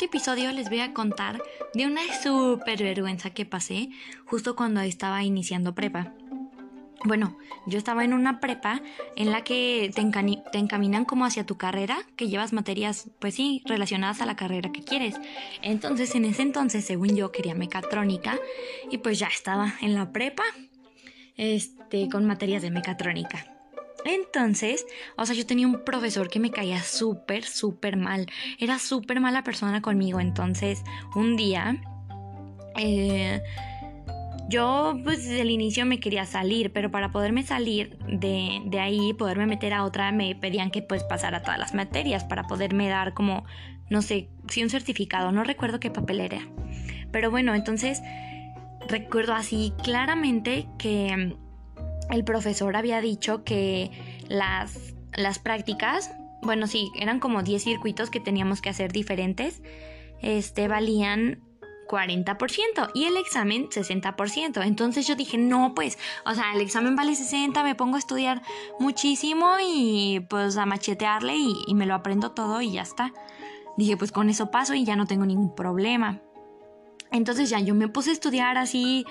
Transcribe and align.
este 0.00 0.16
episodio 0.16 0.50
les 0.52 0.70
voy 0.70 0.80
a 0.80 0.94
contar 0.94 1.42
de 1.74 1.84
una 1.84 2.00
súper 2.22 2.82
vergüenza 2.82 3.28
que 3.28 3.44
pasé 3.44 3.90
justo 4.24 4.56
cuando 4.56 4.80
estaba 4.80 5.22
iniciando 5.24 5.74
prepa. 5.74 6.14
Bueno, 7.04 7.36
yo 7.66 7.76
estaba 7.76 8.02
en 8.02 8.14
una 8.14 8.40
prepa 8.40 8.80
en 9.14 9.30
la 9.30 9.44
que 9.44 9.90
te, 9.94 10.02
te, 10.52 10.58
encaminan 10.58 11.04
como 11.04 11.26
hacia 11.26 11.44
tu 11.44 11.58
carrera, 11.58 11.98
que 12.16 12.28
llevas 12.28 12.54
materias, 12.54 13.10
pues 13.18 13.34
sí, 13.34 13.62
relacionadas 13.66 14.22
a 14.22 14.24
la 14.24 14.36
carrera 14.36 14.72
que 14.72 14.82
quieres. 14.82 15.16
Entonces, 15.60 16.14
en 16.14 16.24
ese 16.24 16.40
entonces, 16.40 16.86
según 16.86 17.14
yo, 17.14 17.30
quería 17.30 17.54
mecatrónica 17.54 18.38
y 18.90 18.96
pues 18.96 19.18
ya 19.18 19.26
estaba 19.26 19.74
en 19.82 19.92
la 19.92 20.12
prepa, 20.12 20.44
este, 21.36 22.08
con 22.08 22.24
materias 22.24 22.62
de 22.62 22.70
mecatrónica. 22.70 23.59
Entonces, 24.04 24.86
o 25.16 25.26
sea, 25.26 25.34
yo 25.34 25.46
tenía 25.46 25.66
un 25.66 25.84
profesor 25.84 26.28
que 26.28 26.40
me 26.40 26.50
caía 26.50 26.82
súper, 26.82 27.44
súper 27.44 27.96
mal. 27.96 28.26
Era 28.58 28.78
súper 28.78 29.20
mala 29.20 29.42
persona 29.42 29.82
conmigo. 29.82 30.20
Entonces, 30.20 30.82
un 31.14 31.36
día, 31.36 31.80
eh, 32.76 33.42
yo 34.48 34.98
pues 35.04 35.18
desde 35.24 35.42
el 35.42 35.50
inicio 35.50 35.86
me 35.86 36.00
quería 36.00 36.26
salir, 36.26 36.72
pero 36.72 36.90
para 36.90 37.12
poderme 37.12 37.42
salir 37.42 37.98
de, 38.06 38.60
de, 38.64 38.80
ahí, 38.80 39.12
poderme 39.14 39.46
meter 39.46 39.72
a 39.72 39.84
otra, 39.84 40.10
me 40.12 40.34
pedían 40.34 40.70
que 40.70 40.82
pues 40.82 41.04
pasara 41.04 41.42
todas 41.42 41.58
las 41.58 41.74
materias 41.74 42.24
para 42.24 42.44
poderme 42.44 42.88
dar 42.88 43.14
como, 43.14 43.44
no 43.90 44.02
sé, 44.02 44.28
si 44.48 44.62
un 44.62 44.70
certificado, 44.70 45.30
no 45.30 45.44
recuerdo 45.44 45.78
qué 45.78 45.90
papel 45.90 46.20
era. 46.20 46.40
Pero 47.12 47.30
bueno, 47.30 47.54
entonces 47.54 48.02
recuerdo 48.88 49.34
así 49.34 49.72
claramente 49.82 50.66
que 50.78 51.36
el 52.10 52.24
profesor 52.24 52.76
había 52.76 53.00
dicho 53.00 53.44
que 53.44 53.90
las, 54.28 54.94
las 55.14 55.38
prácticas, 55.38 56.10
bueno, 56.42 56.66
sí, 56.66 56.90
eran 56.98 57.20
como 57.20 57.42
10 57.42 57.62
circuitos 57.62 58.10
que 58.10 58.20
teníamos 58.20 58.60
que 58.60 58.70
hacer 58.70 58.92
diferentes, 58.92 59.62
este, 60.20 60.68
valían 60.68 61.42
40% 61.88 62.90
y 62.94 63.04
el 63.04 63.16
examen 63.16 63.68
60%. 63.68 64.64
Entonces 64.64 65.06
yo 65.06 65.16
dije, 65.16 65.38
no, 65.38 65.74
pues, 65.74 65.98
o 66.24 66.34
sea, 66.34 66.54
el 66.54 66.60
examen 66.60 66.94
vale 66.94 67.14
60, 67.14 67.62
me 67.64 67.74
pongo 67.74 67.96
a 67.96 67.98
estudiar 67.98 68.42
muchísimo 68.78 69.56
y 69.60 70.20
pues 70.30 70.56
a 70.56 70.66
machetearle 70.66 71.36
y, 71.36 71.54
y 71.66 71.74
me 71.74 71.86
lo 71.86 71.94
aprendo 71.94 72.30
todo 72.30 72.62
y 72.62 72.72
ya 72.72 72.82
está. 72.82 73.12
Dije, 73.76 73.96
pues 73.96 74.12
con 74.12 74.30
eso 74.30 74.50
paso 74.50 74.74
y 74.74 74.84
ya 74.84 74.94
no 74.94 75.06
tengo 75.06 75.26
ningún 75.26 75.54
problema. 75.54 76.20
Entonces 77.10 77.50
ya 77.50 77.58
yo 77.58 77.74
me 77.74 77.88
puse 77.88 78.10
a 78.10 78.12
estudiar 78.12 78.56
así 78.56 79.04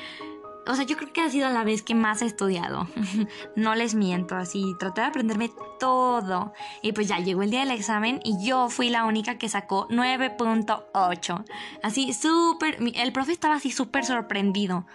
o 0.69 0.75
sea, 0.75 0.85
yo 0.85 0.97
creo 0.97 1.11
que 1.11 1.21
ha 1.21 1.29
sido 1.31 1.49
la 1.49 1.63
vez 1.63 1.81
que 1.81 1.95
más 1.95 2.21
he 2.21 2.27
estudiado. 2.27 2.87
no 3.55 3.73
les 3.73 3.95
miento, 3.95 4.35
así 4.35 4.75
traté 4.79 5.01
de 5.01 5.07
aprenderme 5.07 5.51
todo. 5.79 6.53
Y 6.83 6.91
pues 6.91 7.07
ya 7.07 7.17
llegó 7.17 7.41
el 7.41 7.49
día 7.49 7.61
del 7.61 7.71
examen 7.71 8.19
y 8.23 8.45
yo 8.45 8.69
fui 8.69 8.89
la 8.89 9.05
única 9.05 9.39
que 9.39 9.49
sacó 9.49 9.87
9.8. 9.89 11.45
Así 11.81 12.13
súper, 12.13 12.77
el 12.95 13.11
profe 13.11 13.31
estaba 13.31 13.55
así 13.55 13.71
súper 13.71 14.05
sorprendido. 14.05 14.85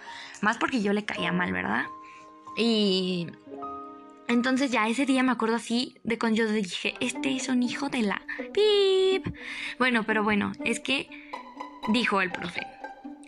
Más 0.41 0.57
porque 0.57 0.81
yo 0.81 0.93
le 0.93 1.03
caía 1.03 1.33
mal, 1.33 1.51
¿verdad? 1.51 1.83
Y 2.55 3.27
entonces 4.29 4.71
ya 4.71 4.87
ese 4.87 5.05
día 5.05 5.23
me 5.23 5.33
acuerdo 5.33 5.57
así 5.57 5.97
de 6.05 6.17
cuando 6.17 6.37
yo 6.37 6.47
dije, 6.47 6.95
este 7.01 7.35
es 7.35 7.49
un 7.49 7.61
hijo 7.63 7.89
de 7.89 8.01
la 8.01 8.21
pip. 8.53 9.27
Bueno, 9.77 10.03
pero 10.03 10.23
bueno, 10.23 10.53
es 10.63 10.79
que 10.79 11.09
dijo 11.89 12.21
el 12.21 12.31
profe 12.31 12.74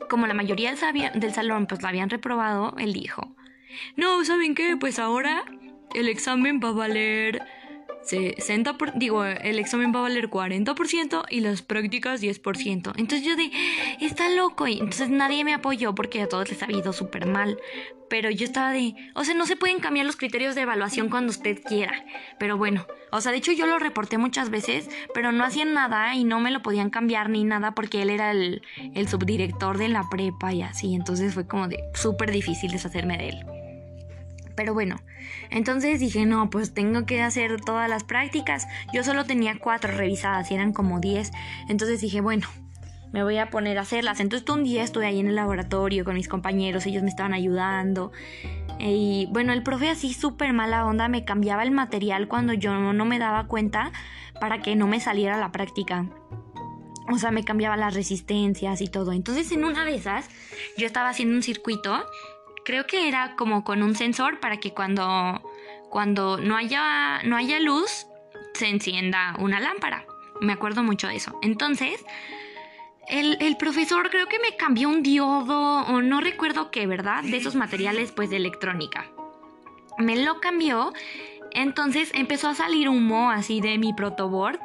como 0.08 0.27
la 0.27 0.33
mayoría 0.33 0.73
del 1.13 1.33
salón 1.33 1.67
pues 1.67 1.81
la 1.81 1.89
habían 1.89 2.09
reprobado, 2.09 2.75
él 2.77 2.94
dijo, 2.94 3.36
no, 3.95 4.23
¿saben 4.25 4.55
qué? 4.55 4.77
Pues 4.77 4.99
ahora 4.99 5.45
el 5.94 6.09
examen 6.09 6.59
va 6.64 6.69
a 6.69 6.73
valer 6.73 7.41
60%, 8.08 8.77
por, 8.77 8.97
digo, 8.97 9.25
el 9.25 9.59
examen 9.59 9.94
va 9.94 10.00
a 10.00 10.03
valer 10.03 10.30
40% 10.30 11.25
y 11.30 11.41
las 11.41 11.61
prácticas 11.61 12.22
10%. 12.22 12.94
Entonces 12.97 13.23
yo 13.23 13.36
de, 13.36 13.52
está 13.99 14.30
loco. 14.30 14.67
Y 14.67 14.73
entonces 14.73 15.09
nadie 15.09 15.43
me 15.43 15.54
apoyó 15.54 15.93
porque 15.95 16.21
a 16.21 16.30
todos 16.30 16.49
les 16.49 16.61
había 16.64 16.80
ido 16.80 16.93
súper 16.93 17.26
mal. 17.26 17.58
Pero 18.09 18.30
yo 18.30 18.45
estaba 18.45 18.71
de, 18.71 18.95
o 19.15 19.26
sea, 19.26 19.36
no 19.36 19.45
se 19.45 19.58
pueden 19.58 19.80
cambiar 19.80 20.05
los 20.05 20.15
criterios 20.15 20.55
de 20.55 20.61
evaluación 20.61 21.09
cuando 21.09 21.32
usted 21.32 21.61
quiera. 21.61 22.05
Pero 22.39 22.58
bueno, 22.58 22.87
o 23.11 23.20
sea, 23.20 23.33
de 23.33 23.39
hecho 23.39 23.52
yo 23.52 23.65
lo 23.65 23.80
reporté 23.80 24.17
muchas 24.17 24.49
veces, 24.49 24.89
pero 25.14 25.33
no 25.33 25.43
hacían 25.43 25.73
nada 25.73 26.15
y 26.15 26.23
no 26.23 26.39
me 26.39 26.52
lo 26.52 26.61
podían 26.61 26.89
cambiar 26.89 27.30
ni 27.30 27.43
nada 27.43 27.71
porque 27.71 28.02
él 28.02 28.09
era 28.09 28.32
el, 28.32 28.61
el 28.95 29.09
subdirector 29.09 29.77
de 29.77 29.89
la 29.89 30.08
prepa 30.09 30.53
y 30.53 30.61
así. 30.61 30.95
Entonces 30.95 31.33
fue 31.33 31.48
como 31.48 31.67
de 31.67 31.83
súper 31.93 32.32
difícil 32.32 32.71
deshacerme 32.71 33.17
de 33.17 33.30
él. 33.30 33.57
Pero 34.58 34.73
bueno, 34.73 35.00
entonces 35.52 36.00
dije, 36.00 36.26
no, 36.26 36.50
pues 36.50 36.73
tengo 36.73 37.06
que 37.06 37.22
hacer 37.22 37.62
todas 37.62 37.88
las 37.88 38.04
prácticas. 38.04 38.68
Yo 38.92 39.04
solo 39.04 39.23
tenía 39.23 39.60
cuatro 39.60 39.95
revisadas 39.95 40.50
y 40.50 40.56
eran 40.56 40.73
como 40.73 41.00
diez. 41.00 41.32
Entonces 41.70 42.02
dije, 42.02 42.22
bueno, 42.22 42.48
me 43.14 43.22
voy 43.22 43.38
a 43.38 43.52
poner 43.52 43.78
a 43.78 43.82
hacerlas. 43.82 44.20
Entonces 44.20 44.50
un 44.50 44.64
día 44.64 44.82
estuve 44.82 45.06
ahí 45.06 45.20
en 45.20 45.28
el 45.28 45.36
laboratorio 45.36 46.04
con 46.04 46.16
mis 46.16 46.28
compañeros, 46.28 46.88
ellos 46.88 47.04
me 47.04 47.10
estaban 47.10 47.36
ayudando. 47.36 48.12
Y 48.80 49.28
bueno, 49.30 49.54
el 49.54 49.62
profe 49.62 49.90
así 49.90 50.12
súper 50.12 50.54
mala 50.54 50.88
onda 50.88 51.08
me 51.08 51.24
cambiaba 51.24 51.62
el 51.62 51.70
material 51.70 52.28
cuando 52.28 52.54
yo 52.54 52.74
no 52.74 53.06
me 53.06 53.20
daba 53.20 53.45
cuenta 53.45 53.92
para 54.42 54.64
que 54.64 54.76
no 54.76 54.88
me 54.88 55.00
saliera 55.00 55.38
la 55.38 55.52
práctica. 55.52 56.08
O 57.10 57.20
sea, 57.20 57.30
me 57.30 57.44
cambiaba 57.44 57.78
las 57.78 57.94
resistencias 57.94 58.82
y 58.82 58.88
todo. 58.88 59.14
Entonces 59.14 59.52
en 59.52 59.66
una 59.66 59.86
de 59.86 59.95
esas 59.95 60.28
yo 60.78 60.88
estaba 60.88 61.10
haciendo 61.10 61.36
un 61.36 61.44
circuito 61.44 62.04
creo 62.67 62.86
que 62.86 63.08
era 63.08 63.38
como 63.38 63.64
con 63.64 63.82
un 63.82 63.95
sensor 63.95 64.42
para 64.42 64.58
que 64.58 64.73
cuando, 64.73 65.42
cuando 65.89 66.38
no, 66.38 66.58
haya, 66.58 67.23
no 67.23 67.38
haya 67.38 67.61
luz 67.61 68.08
se 68.55 68.67
encienda 68.67 69.36
una 69.39 69.61
lámpara. 69.61 70.05
Me 70.42 70.52
acuerdo 70.52 70.83
mucho 70.83 71.08
de 71.08 71.16
eso. 71.16 71.39
Entonces, 71.42 72.04
el, 73.08 73.38
el, 73.39 73.56
profesor 73.56 74.10
creo 74.10 74.27
que 74.27 74.39
me 74.39 74.58
cambió 74.58 74.89
un 74.89 75.02
diodo 75.02 75.83
o 75.83 76.02
no 76.02 76.20
recuerdo 76.20 76.70
qué, 76.70 76.88
¿verdad? 76.88 77.23
De 77.23 77.38
esos 77.38 77.56
materiales 77.56 78.11
pues 78.11 78.30
de 78.30 78.36
electrónica. 78.36 79.06
Me 79.98 80.17
lo 80.17 80.42
cambió. 80.42 80.92
Entonces 81.52 82.11
empezó 82.14 82.50
a 82.50 82.54
salir 82.54 82.89
humo 82.89 83.32
así 83.32 83.61
de 83.61 83.77
mi 83.77 83.94
protoboard, 83.94 84.60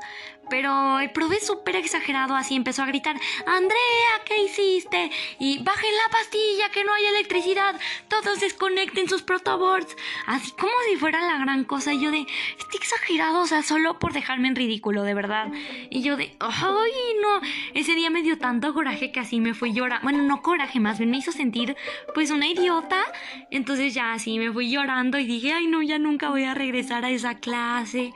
pero 0.52 1.00
el 1.00 1.10
profe 1.12 1.40
súper 1.40 1.76
exagerado 1.76 2.36
así 2.36 2.54
empezó 2.54 2.82
a 2.82 2.86
gritar, 2.86 3.16
Andrea, 3.46 4.12
¿qué 4.26 4.42
hiciste? 4.42 5.10
Y 5.38 5.62
bajen 5.62 5.90
la 5.96 6.12
pastilla, 6.12 6.68
que 6.70 6.84
no 6.84 6.92
hay 6.92 7.06
electricidad, 7.06 7.80
todos 8.08 8.38
desconecten 8.38 9.08
sus 9.08 9.22
protoboards. 9.22 9.96
Así 10.26 10.52
como 10.52 10.74
si 10.90 10.98
fuera 10.98 11.22
la 11.22 11.38
gran 11.38 11.64
cosa. 11.64 11.94
Y 11.94 12.00
yo 12.00 12.10
de, 12.10 12.26
está 12.58 12.76
exagerado, 12.76 13.40
o 13.40 13.46
sea, 13.46 13.62
solo 13.62 13.98
por 13.98 14.12
dejarme 14.12 14.48
en 14.48 14.54
ridículo, 14.54 15.04
de 15.04 15.14
verdad. 15.14 15.48
Y 15.88 16.02
yo 16.02 16.18
de, 16.18 16.36
ay, 16.38 16.92
no. 17.22 17.40
Ese 17.72 17.94
día 17.94 18.10
me 18.10 18.20
dio 18.20 18.36
tanto 18.36 18.74
coraje 18.74 19.10
que 19.10 19.20
así 19.20 19.40
me 19.40 19.54
fui 19.54 19.72
llorando. 19.72 20.02
Bueno, 20.02 20.22
no 20.22 20.42
coraje, 20.42 20.80
más 20.80 20.98
bien 20.98 21.12
me 21.12 21.16
hizo 21.16 21.32
sentir 21.32 21.78
pues 22.12 22.30
una 22.30 22.46
idiota. 22.46 23.02
Entonces 23.50 23.94
ya 23.94 24.12
así 24.12 24.38
me 24.38 24.52
fui 24.52 24.70
llorando 24.70 25.18
y 25.18 25.24
dije, 25.24 25.54
ay, 25.54 25.66
no, 25.66 25.80
ya 25.80 25.98
nunca 25.98 26.28
voy 26.28 26.44
a 26.44 26.52
regresar 26.52 27.06
a 27.06 27.10
esa 27.10 27.38
clase. 27.38 28.12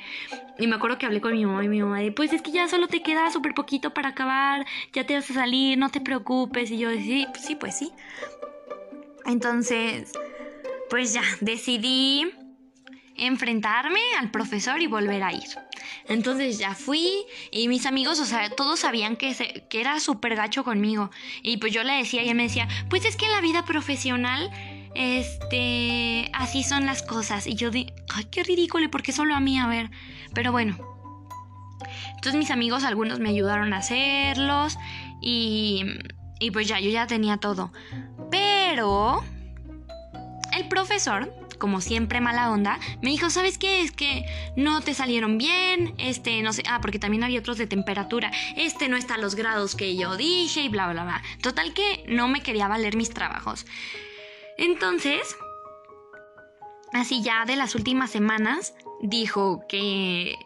Y 0.58 0.66
me 0.66 0.76
acuerdo 0.76 0.98
que 0.98 1.06
hablé 1.06 1.20
con 1.20 1.32
mi 1.32 1.44
mamá 1.44 1.64
y 1.64 1.68
mi 1.68 1.82
mamá 1.82 2.00
de, 2.00 2.12
pues 2.12 2.32
es 2.32 2.42
que 2.42 2.50
ya 2.50 2.68
solo 2.68 2.88
te 2.88 3.02
queda 3.02 3.30
súper 3.30 3.54
poquito 3.54 3.92
para 3.92 4.10
acabar, 4.10 4.64
ya 4.92 5.04
te 5.04 5.14
vas 5.14 5.30
a 5.30 5.34
salir, 5.34 5.76
no 5.76 5.90
te 5.90 6.00
preocupes. 6.00 6.70
Y 6.70 6.78
yo 6.78 6.90
sí, 6.92 7.26
sí, 7.38 7.54
pues 7.54 7.76
sí. 7.76 7.92
Entonces, 9.26 10.12
pues 10.88 11.12
ya, 11.12 11.22
decidí 11.40 12.30
enfrentarme 13.16 14.00
al 14.18 14.30
profesor 14.30 14.80
y 14.80 14.86
volver 14.86 15.22
a 15.22 15.32
ir. 15.32 15.48
Entonces 16.08 16.58
ya 16.58 16.74
fui 16.74 17.24
y 17.50 17.68
mis 17.68 17.86
amigos, 17.86 18.20
o 18.20 18.24
sea, 18.24 18.50
todos 18.50 18.80
sabían 18.80 19.16
que, 19.16 19.64
que 19.68 19.80
era 19.80 20.00
súper 20.00 20.36
gacho 20.36 20.64
conmigo. 20.64 21.10
Y 21.42 21.56
pues 21.56 21.72
yo 21.72 21.82
le 21.82 21.94
decía 21.94 22.22
y 22.22 22.34
me 22.34 22.44
decía, 22.44 22.68
pues 22.88 23.04
es 23.04 23.16
que 23.16 23.26
en 23.26 23.32
la 23.32 23.40
vida 23.40 23.64
profesional 23.64 24.50
este, 24.96 26.30
así 26.32 26.62
son 26.62 26.86
las 26.86 27.02
cosas. 27.02 27.46
Y 27.46 27.54
yo 27.54 27.70
de, 27.70 27.92
ay, 28.14 28.24
qué 28.30 28.42
ridículo, 28.42 28.90
porque 28.90 29.12
solo 29.12 29.34
a 29.34 29.40
mí, 29.40 29.58
a 29.58 29.66
ver. 29.66 29.90
Pero 30.34 30.52
bueno. 30.52 30.78
Entonces 32.14 32.34
mis 32.34 32.50
amigos, 32.50 32.82
algunos 32.84 33.20
me 33.20 33.28
ayudaron 33.28 33.72
a 33.72 33.78
hacerlos. 33.78 34.78
Y, 35.20 35.84
y 36.40 36.50
pues 36.50 36.66
ya, 36.66 36.80
yo 36.80 36.90
ya 36.90 37.06
tenía 37.06 37.36
todo. 37.36 37.72
Pero 38.30 39.22
el 40.56 40.68
profesor, 40.68 41.32
como 41.58 41.80
siempre 41.80 42.20
mala 42.20 42.50
onda, 42.50 42.78
me 43.02 43.10
dijo, 43.10 43.28
¿sabes 43.28 43.58
qué? 43.58 43.82
Es 43.82 43.92
que 43.92 44.24
no 44.56 44.80
te 44.80 44.94
salieron 44.94 45.36
bien, 45.36 45.94
este, 45.98 46.42
no 46.42 46.52
sé, 46.52 46.62
ah, 46.68 46.80
porque 46.80 46.98
también 46.98 47.24
había 47.24 47.40
otros 47.40 47.58
de 47.58 47.66
temperatura, 47.66 48.32
este 48.56 48.88
no 48.88 48.96
está 48.96 49.14
a 49.14 49.18
los 49.18 49.34
grados 49.34 49.74
que 49.74 49.96
yo 49.96 50.16
dije 50.16 50.62
y 50.62 50.68
bla, 50.68 50.90
bla, 50.90 51.04
bla. 51.04 51.22
Total 51.42 51.74
que 51.74 52.04
no 52.08 52.28
me 52.28 52.42
quería 52.42 52.68
valer 52.68 52.96
mis 52.96 53.10
trabajos. 53.10 53.66
Entonces, 54.58 55.36
así 56.92 57.22
ya 57.22 57.44
de 57.44 57.56
las 57.56 57.74
últimas 57.74 58.10
semanas, 58.10 58.74
dijo 59.00 59.62
que, 59.68 60.36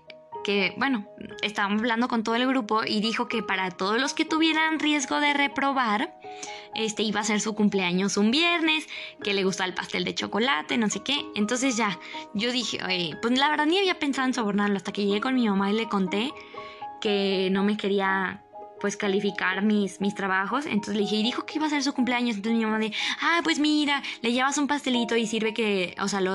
que, 0.43 0.75
bueno, 0.77 1.07
estábamos 1.43 1.81
hablando 1.81 2.09
con 2.09 2.25
todo 2.25 2.35
el 2.35 2.47
grupo 2.47 2.83
y 2.85 3.01
dijo 3.01 3.29
que 3.29 3.43
para 3.43 3.71
todos 3.71 4.01
los 4.01 4.15
que 4.15 4.25
tuvieran 4.25 4.81
riesgo 4.81 5.21
de 5.21 5.33
reprobar, 5.33 6.15
este 6.75 7.03
iba 7.03 7.21
a 7.21 7.25
ser 7.25 7.41
su 7.41 7.55
cumpleaños 7.55 8.17
un 8.17 8.31
viernes, 8.31 8.87
que 9.23 9.35
le 9.35 9.45
gustaba 9.45 9.69
el 9.69 9.75
pastel 9.75 10.05
de 10.05 10.15
chocolate, 10.15 10.79
no 10.79 10.89
sé 10.89 11.01
qué. 11.03 11.25
Entonces 11.35 11.77
ya, 11.77 11.99
yo 12.35 12.53
dije, 12.53 12.79
pues 13.21 13.39
la 13.39 13.49
verdad 13.49 13.67
ni 13.67 13.79
había 13.79 13.99
pensado 13.99 14.27
en 14.27 14.35
sobornarlo 14.35 14.77
hasta 14.77 14.93
que 14.93 15.05
llegué 15.05 15.21
con 15.21 15.35
mi 15.35 15.49
mamá 15.49 15.71
y 15.71 15.75
le 15.75 15.89
conté 15.89 16.33
que 17.01 17.49
no 17.51 17.65
me 17.65 17.77
quería 17.77 18.45
pues 18.81 18.97
calificar 18.97 19.62
mis, 19.62 20.00
mis 20.00 20.15
trabajos. 20.15 20.67
Entonces 20.67 20.94
le 20.94 21.03
dije, 21.03 21.17
y 21.17 21.23
dijo 21.23 21.47
que 21.47 21.59
iba 21.59 21.67
a 21.67 21.71
ser 21.71 21.82
su 21.82 21.93
cumpleaños. 21.93 22.37
Entonces 22.37 22.59
mi 22.59 22.65
mamá 22.65 22.79
de, 22.79 22.93
ah, 23.21 23.41
pues 23.44 23.59
mira, 23.59 24.03
le 24.23 24.32
llevas 24.32 24.59
un 24.59 24.67
pastelito 24.67 25.17
y 25.17 25.27
sirve 25.27 25.55
que, 25.55 25.94
o 26.00 26.09
sea, 26.09 26.21
lo 26.21 26.32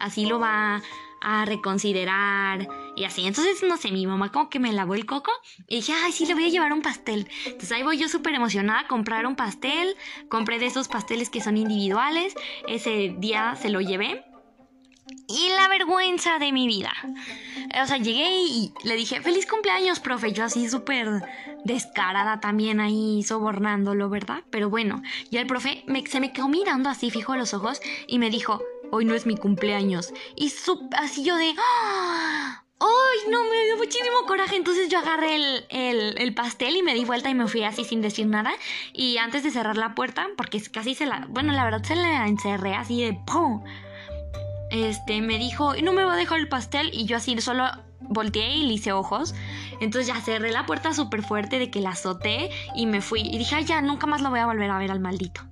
así 0.00 0.26
lo 0.26 0.38
va 0.38 0.82
a 1.20 1.44
reconsiderar 1.44 2.68
y 2.94 3.04
así. 3.04 3.26
Entonces, 3.26 3.62
no 3.62 3.76
sé, 3.76 3.90
mi 3.90 4.06
mamá 4.06 4.30
como 4.30 4.48
que 4.48 4.58
me 4.58 4.72
lavó 4.72 4.94
el 4.94 5.06
coco 5.06 5.32
y 5.66 5.76
dije, 5.76 5.92
ay, 5.92 6.12
sí, 6.12 6.26
le 6.26 6.34
voy 6.34 6.44
a 6.44 6.48
llevar 6.48 6.72
un 6.72 6.82
pastel. 6.82 7.28
Entonces 7.44 7.72
ahí 7.72 7.82
voy 7.82 7.98
yo 7.98 8.08
súper 8.08 8.34
emocionada 8.34 8.80
a 8.80 8.86
comprar 8.86 9.26
un 9.26 9.36
pastel. 9.36 9.96
Compré 10.28 10.58
de 10.58 10.66
esos 10.66 10.88
pasteles 10.88 11.30
que 11.30 11.40
son 11.40 11.56
individuales. 11.56 12.34
Ese 12.68 13.14
día 13.18 13.56
se 13.56 13.70
lo 13.70 13.80
llevé. 13.80 14.24
Y 15.28 15.48
la 15.50 15.68
vergüenza 15.68 16.38
de 16.38 16.52
mi 16.52 16.66
vida. 16.66 16.92
O 17.82 17.86
sea, 17.86 17.96
llegué 17.96 18.28
y 18.30 18.72
le 18.84 18.96
dije, 18.96 19.20
feliz 19.20 19.46
cumpleaños, 19.46 20.00
profe. 20.00 20.32
Yo 20.32 20.44
así 20.44 20.68
súper 20.68 21.22
descarada 21.66 22.40
también 22.40 22.80
ahí 22.80 23.22
sobornándolo, 23.22 24.08
¿verdad? 24.08 24.42
Pero 24.50 24.70
bueno, 24.70 25.02
ya 25.30 25.40
el 25.40 25.46
profe 25.46 25.84
se 26.06 26.20
me 26.20 26.32
quedó 26.32 26.48
mirando 26.48 26.88
así 26.88 27.10
fijo 27.10 27.32
a 27.32 27.36
los 27.36 27.54
ojos 27.54 27.80
y 28.06 28.18
me 28.18 28.30
dijo, 28.30 28.62
hoy 28.90 29.04
no 29.04 29.14
es 29.14 29.26
mi 29.26 29.36
cumpleaños. 29.36 30.12
Y 30.36 30.52
así 30.96 31.24
yo 31.24 31.36
de... 31.36 31.54
¡Ah! 31.58 32.62
¡Ay, 32.78 33.30
no! 33.30 33.42
Me 33.44 33.64
dio 33.64 33.76
muchísimo 33.76 34.26
coraje. 34.26 34.56
Entonces 34.56 34.88
yo 34.88 34.98
agarré 34.98 35.36
el, 35.70 36.34
pastel 36.34 36.76
y 36.76 36.82
me 36.82 36.94
di 36.94 37.04
vuelta 37.04 37.30
y 37.30 37.34
me 37.34 37.48
fui 37.48 37.64
así 37.64 37.84
sin 37.84 38.00
decir 38.00 38.26
nada. 38.26 38.52
Y 38.92 39.18
antes 39.18 39.42
de 39.42 39.50
cerrar 39.50 39.76
la 39.76 39.94
puerta, 39.94 40.28
porque 40.36 40.62
casi 40.70 40.94
se 40.94 41.06
la... 41.06 41.26
Bueno, 41.28 41.52
la 41.52 41.64
verdad 41.64 41.82
se 41.82 41.96
la 41.96 42.26
encerré 42.26 42.74
así 42.74 43.02
de... 43.02 43.18
¡Pum! 43.26 43.64
Este, 44.70 45.20
me 45.20 45.38
dijo, 45.38 45.74
no 45.82 45.92
me 45.92 46.04
va 46.04 46.14
a 46.14 46.16
dejar 46.16 46.38
el 46.38 46.48
pastel. 46.48 46.90
Y 46.92 47.06
yo 47.06 47.16
así 47.16 47.40
solo 47.40 47.64
volteé 48.00 48.56
y 48.56 48.66
le 48.66 48.74
hice 48.74 48.92
ojos. 48.92 49.34
Entonces 49.80 50.06
ya 50.06 50.20
cerré 50.20 50.52
la 50.52 50.66
puerta 50.66 50.92
súper 50.92 51.22
fuerte 51.22 51.58
de 51.58 51.70
que 51.70 51.80
la 51.80 51.90
azoté 51.90 52.50
y 52.74 52.86
me 52.86 53.00
fui. 53.00 53.20
Y 53.20 53.38
dije, 53.38 53.56
ay, 53.56 53.64
ya, 53.64 53.80
nunca 53.82 54.06
más 54.06 54.20
lo 54.20 54.30
voy 54.30 54.40
a 54.40 54.46
volver 54.46 54.70
a 54.70 54.78
ver 54.78 54.90
al 54.90 55.00
maldito. 55.00 55.42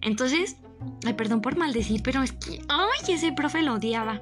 Entonces 0.00 0.56
Ay, 1.04 1.14
perdón 1.14 1.40
por 1.40 1.56
maldecir, 1.56 2.02
pero 2.02 2.22
es 2.22 2.32
que. 2.32 2.60
¡Ay! 2.68 3.14
Ese 3.14 3.32
profe 3.32 3.62
lo 3.62 3.74
odiaba. 3.74 4.20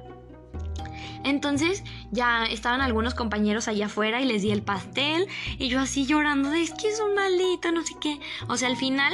Entonces 1.23 1.83
ya 2.11 2.45
estaban 2.45 2.81
algunos 2.81 3.13
compañeros 3.13 3.67
allá 3.67 3.85
afuera 3.85 4.21
y 4.21 4.25
les 4.25 4.41
di 4.41 4.51
el 4.51 4.63
pastel. 4.63 5.27
Y 5.59 5.69
yo 5.69 5.79
así 5.79 6.05
llorando 6.05 6.53
es 6.53 6.71
que 6.71 6.89
es 6.89 6.99
un 6.99 7.13
maldito, 7.13 7.71
no 7.71 7.83
sé 7.83 7.93
qué. 8.01 8.19
O 8.47 8.57
sea, 8.57 8.67
al 8.67 8.77
final. 8.77 9.13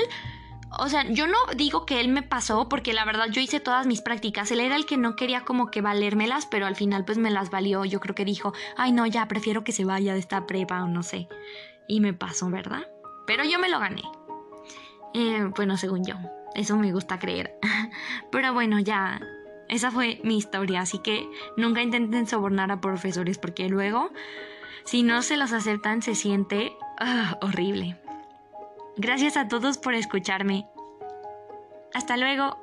O 0.72 0.90
sea, 0.90 1.10
yo 1.10 1.28
no 1.28 1.38
digo 1.56 1.86
que 1.86 2.00
él 2.02 2.10
me 2.10 2.24
pasó 2.24 2.68
porque 2.68 2.94
la 2.94 3.06
verdad 3.06 3.28
yo 3.32 3.42
hice 3.42 3.60
todas 3.60 3.88
mis 3.88 4.02
prácticas. 4.02 4.52
Él 4.52 4.60
era 4.60 4.76
el 4.76 4.86
que 4.86 4.98
no 4.98 5.16
quería 5.16 5.46
como 5.46 5.72
que 5.72 5.82
valérmelas, 5.82 6.46
pero 6.46 6.66
al 6.66 6.76
final 6.76 7.06
pues 7.06 7.18
me 7.18 7.32
las 7.32 7.50
valió. 7.50 7.86
Yo 7.86 8.00
creo 8.00 8.16
que 8.16 8.26
dijo, 8.26 8.54
ay 8.76 8.92
no, 8.92 9.06
ya 9.06 9.28
prefiero 9.28 9.64
que 9.64 9.72
se 9.72 9.86
vaya 9.86 10.14
de 10.14 10.20
esta 10.20 10.46
prepa 10.46 10.84
o 10.84 10.88
no 10.88 11.04
sé. 11.04 11.28
Y 11.88 12.02
me 12.02 12.14
pasó, 12.14 12.50
¿verdad? 12.50 12.88
Pero 13.26 13.44
yo 13.46 13.60
me 13.60 13.70
lo 13.70 13.80
gané. 13.80 14.04
Eh, 15.14 15.50
bueno, 15.56 15.78
según 15.78 16.06
yo. 16.06 16.16
Eso 16.54 16.76
me 16.76 16.92
gusta 16.92 17.20
creer. 17.20 17.58
Pero 18.32 18.54
bueno, 18.54 18.80
ya, 18.80 19.22
esa 19.70 19.92
fue 19.92 20.20
mi 20.24 20.38
historia, 20.38 20.82
así 20.82 21.00
que 21.00 21.30
nunca 21.56 21.82
intenten 21.82 22.28
sobornar 22.28 22.72
a 22.72 22.82
profesores 22.82 23.38
porque 23.38 23.70
luego, 23.70 24.12
si 24.84 25.04
no 25.04 25.22
se 25.22 25.38
los 25.38 25.54
aceptan, 25.54 26.02
se 26.02 26.16
siente 26.16 26.74
ah, 27.00 27.38
horrible. 27.42 27.98
Gracias 28.98 29.38
a 29.38 29.48
todos 29.48 29.78
por 29.78 29.94
escucharme. 29.94 30.68
Hasta 31.94 32.18
luego. 32.18 32.58